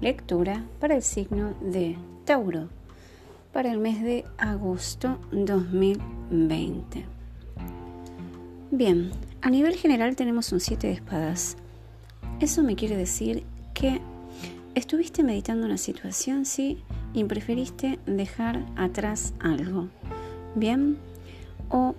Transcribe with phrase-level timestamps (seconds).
[0.00, 2.68] lectura para el signo de Tauro
[3.52, 7.04] para el mes de agosto 2020.
[8.70, 9.10] Bien,
[9.42, 11.56] a nivel general tenemos un 7 de espadas.
[12.38, 14.00] Eso me quiere decir que
[14.74, 16.78] estuviste meditando una situación, sí,
[17.12, 19.88] y preferiste dejar atrás algo.
[20.54, 20.96] Bien,
[21.68, 21.94] o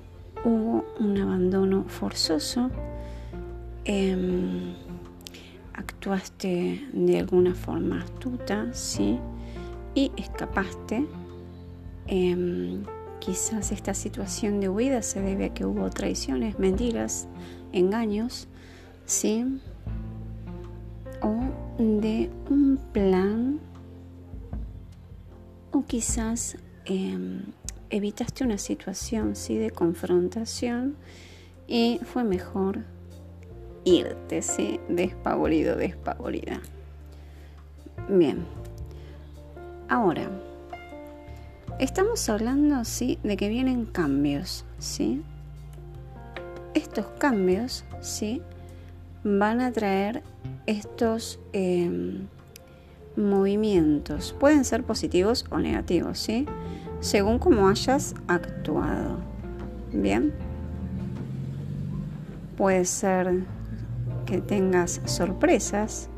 [0.46, 2.71] hubo un abandono forzoso.
[3.83, 4.74] Em,
[6.01, 9.19] actuaste de alguna forma astuta, sí,
[9.93, 11.05] y escapaste.
[12.07, 12.83] Em,
[13.19, 17.28] quizás esta situación de huida se debe a que hubo traiciones, mentiras,
[17.71, 18.47] engaños,
[19.06, 19.45] sí,
[21.21, 21.37] o
[21.78, 23.59] de un plan,
[25.71, 27.43] o quizás em,
[27.92, 30.95] evitaste una situación, sí, de confrontación
[31.68, 32.86] y fue mejor
[33.84, 34.80] irte, ¿sí?
[34.90, 36.62] Despavorido, despavorida.
[38.10, 38.46] Bien.
[39.90, 40.30] Ahora,
[41.80, 43.20] estamos hablando, ¿sí?
[43.23, 45.23] De que vienen cambios, ¿sí?
[46.73, 48.42] Estos cambios, ¿sí?
[49.23, 50.23] Van a traer
[50.66, 52.28] estos em,
[53.16, 54.36] movimientos.
[54.40, 56.45] Pueden ser positivos o negativos, ¿sí?
[57.02, 59.18] Según cómo hayas actuado.
[59.92, 60.34] Bien.
[62.58, 63.44] Puede ser
[64.25, 66.09] que tengas sorpresas,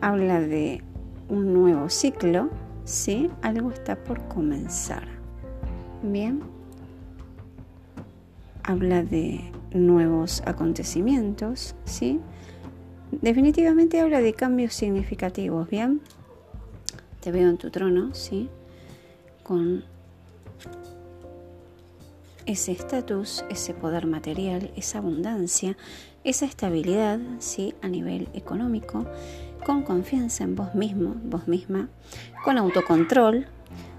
[0.00, 0.82] habla de
[1.28, 2.50] un nuevo ciclo,
[2.84, 3.30] ¿sí?
[3.42, 5.06] Algo está por comenzar.
[6.02, 6.40] Bien.
[8.62, 9.40] Habla de
[9.72, 12.20] nuevos acontecimientos, ¿sí?
[13.10, 16.00] Definitivamente habla de cambios significativos, ¿bien?
[17.20, 18.48] Te veo en tu trono, ¿sí?
[19.42, 19.84] Con
[22.46, 25.76] ese estatus, ese poder material, esa abundancia,
[26.24, 27.74] esa estabilidad ¿sí?
[27.82, 29.06] a nivel económico,
[29.64, 31.88] con confianza en vos mismo, vos misma,
[32.44, 33.46] con autocontrol,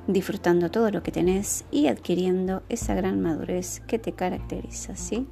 [0.08, 5.28] disfrutando todo lo que tenés y adquiriendo esa gran madurez que te caracteriza, ¿sí?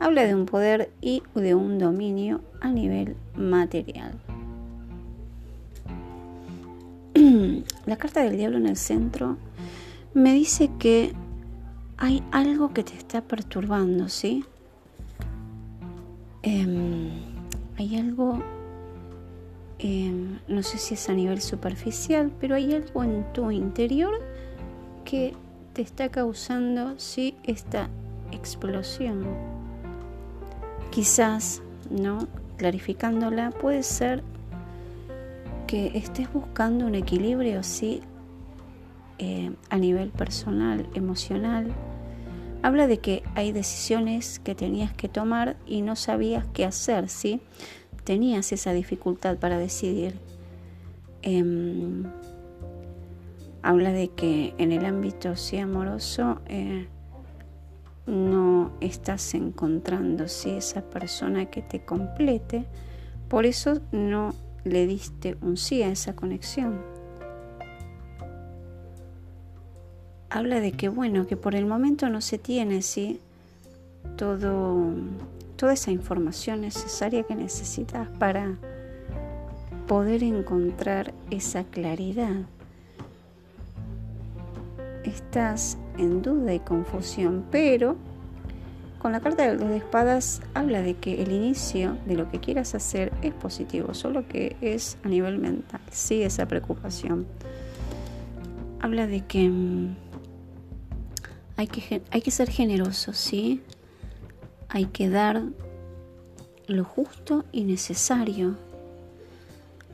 [0.00, 4.18] Habla de un poder y de un dominio a nivel material.
[7.86, 9.36] La carta del diablo en el centro
[10.14, 11.12] me dice que
[12.00, 14.42] hay algo que te está perturbando, ¿sí?
[16.42, 17.10] Em,
[17.76, 18.42] hay algo,
[19.78, 24.14] em, no sé si es a nivel superficial, pero hay algo en tu interior
[25.04, 25.34] que
[25.74, 27.90] te está causando, sí, esta
[28.32, 29.26] explosión.
[30.90, 31.60] Quizás,
[31.90, 32.26] ¿no?
[32.56, 34.22] Clarificándola, puede ser
[35.66, 38.00] que estés buscando un equilibrio, sí,
[39.18, 41.74] eh, a nivel personal, emocional,
[42.62, 47.40] habla de que hay decisiones que tenías que tomar y no sabías qué hacer, ¿sí?
[48.04, 50.14] Tenías esa dificultad para decidir.
[51.22, 52.04] Em,
[53.62, 56.88] habla de que en el ámbito sí amoroso eh,
[58.06, 60.50] no estás encontrando ¿sí?
[60.50, 62.66] esa persona que te complete,
[63.28, 64.34] por eso no
[64.64, 66.89] le diste un sí a esa conexión.
[70.30, 73.20] Habla de que bueno, que por el momento no se tiene, ¿sí?
[74.16, 74.94] Todo,
[75.56, 78.54] toda esa información necesaria que necesitas para
[79.86, 82.36] poder encontrar esa claridad.
[85.04, 87.96] Estás en duda y confusión, pero
[89.00, 92.38] con la carta de los de espadas habla de que el inicio de lo que
[92.38, 97.26] quieras hacer es positivo, solo que es a nivel mental, sí, esa preocupación.
[98.80, 99.94] Habla de que mm,
[101.60, 103.60] hay que, hay que ser generoso, ¿sí?
[104.70, 105.42] Hay que dar
[106.66, 108.56] lo justo y necesario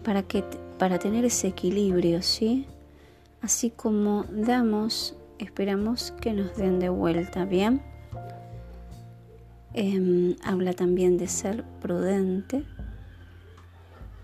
[0.04, 0.44] para, que,
[0.78, 2.66] para tener ese equilibrio, ¿sí?
[3.42, 7.82] Así como damos, esperamos que nos den de vuelta, ¿bien?
[9.74, 12.62] Em, habla también de ser prudente,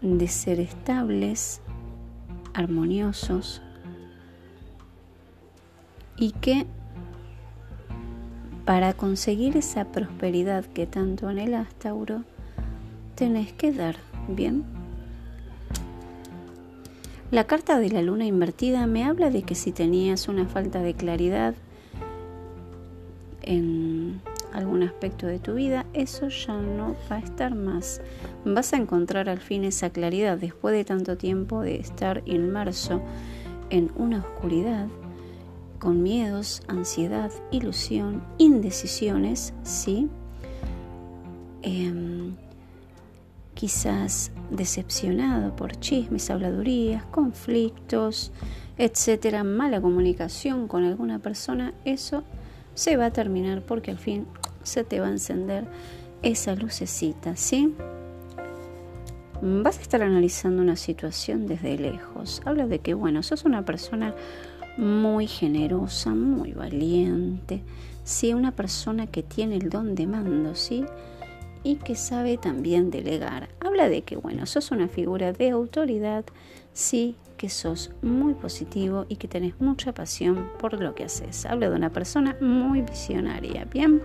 [0.01, 1.61] de ser estables,
[2.55, 3.63] armoniosos
[6.17, 6.67] y que
[8.65, 12.23] para conseguir esa prosperidad que tanto anhelas, Tauro,
[13.15, 13.97] tenés que dar,
[14.29, 14.65] ¿bien?
[17.31, 20.95] La carta de la luna invertida me habla de que si tenías una falta de
[20.95, 21.55] claridad
[23.41, 24.21] en
[24.53, 28.01] algún aspecto de tu vida, eso ya no va a estar más.
[28.45, 33.01] Vas a encontrar al fin esa claridad después de tanto tiempo de estar inmerso
[33.71, 34.89] en una oscuridad
[35.83, 40.09] con miedos, ansiedad, ilusión, indecisiones, ¿sí?
[41.63, 42.37] Em,
[43.55, 48.31] quizás decepcionado por chismes, habladurías, conflictos,
[48.79, 52.23] etcétera, mala comunicación con alguna persona, eso
[52.75, 54.29] se va a terminar porque al fin
[54.63, 55.67] se te va a encender
[56.23, 57.75] esa lucecita, ¿sí?
[59.43, 62.41] Vas a estar analizando una situación desde lejos.
[62.45, 64.15] Habla de que, bueno, sos una persona
[64.77, 67.63] muy generosa, muy valiente,
[68.05, 68.35] ¿sí?
[68.35, 70.85] Una persona que tiene el don de mando, ¿sí?
[71.63, 73.49] Y que sabe también delegar.
[73.61, 76.25] Habla de que, bueno, sos una figura de autoridad,
[76.73, 81.45] sí, que sos muy positivo y que tenés mucha pasión por lo que haces.
[81.45, 84.03] Habla de una persona muy visionaria, ¿bien?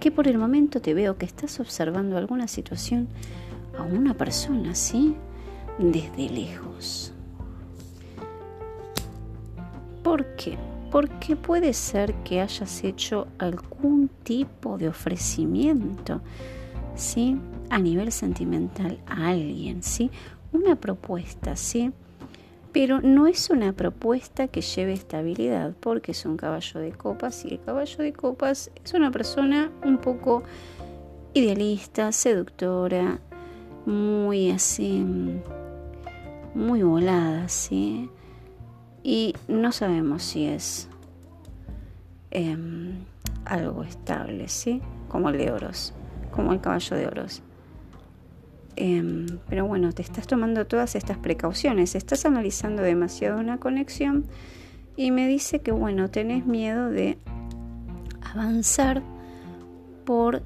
[0.00, 3.08] Que por el momento te veo que estás observando alguna situación
[3.78, 5.16] a una persona, ¿sí?
[5.78, 7.15] Desde lejos.
[10.16, 10.56] ¿Por qué?
[10.90, 16.22] Porque puede ser que hayas hecho algún tipo de ofrecimiento,
[16.94, 17.36] ¿sí?
[17.68, 20.10] A nivel sentimental a alguien, ¿sí?
[20.52, 21.92] Una propuesta, ¿sí?
[22.72, 27.48] pero no es una propuesta que lleve estabilidad porque es un caballo de copas y
[27.48, 30.44] el caballo de copas es una persona un poco
[31.34, 33.18] idealista, seductora,
[33.84, 35.04] muy así,
[36.54, 38.10] muy volada, ¿sí?
[39.08, 40.88] Y no sabemos si es
[42.32, 43.04] em,
[43.44, 44.82] algo estable, ¿sí?
[45.06, 45.94] Como el de oros,
[46.32, 47.40] como el caballo de oros.
[48.74, 54.26] Em, pero bueno, te estás tomando todas estas precauciones, estás analizando demasiado una conexión
[54.96, 57.16] y me dice que bueno, tenés miedo de
[58.34, 59.04] avanzar
[60.04, 60.42] por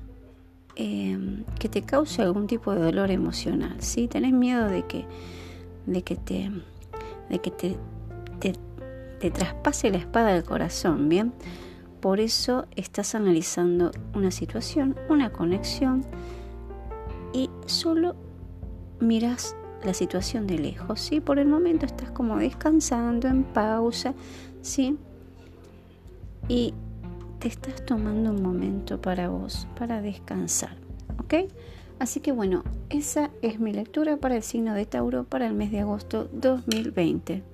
[0.76, 4.06] em, que te cause algún tipo de dolor emocional, ¿sí?
[4.06, 5.06] Tenés miedo de que,
[5.86, 6.50] de que te,
[7.30, 7.78] de que te,
[8.40, 11.32] te, traspase la espada del corazón, ¿bien?
[12.00, 16.04] Por eso estás analizando una situación, una conexión
[17.32, 18.16] y solo
[18.98, 19.54] miras
[19.84, 21.20] la situación de lejos, ¿sí?
[21.20, 24.14] Por el momento estás como descansando, en pausa,
[24.62, 24.96] ¿sí?
[26.48, 26.74] Y
[27.38, 30.76] te estás tomando un momento para vos, para descansar,
[31.18, 31.50] ¿ok?
[31.98, 35.70] Así que bueno, esa es mi lectura para el signo de Tauro para el mes
[35.70, 37.49] de agosto 2020.